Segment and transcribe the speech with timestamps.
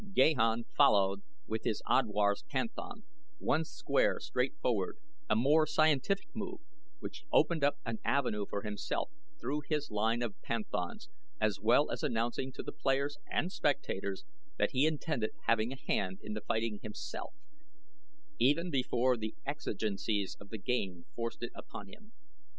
[0.15, 3.03] Gahan followed with his Odwar's Panthan
[3.37, 4.97] one square straight forward,
[5.29, 6.59] a more scientific move,
[7.01, 11.07] which opened up an avenue for himself through his line of Panthans,
[11.39, 14.23] as well as announcing to the players and spectators
[14.57, 17.35] that he intended having a hand in the fighting himself
[18.39, 22.11] even before the exigencies of the game forced it upon him.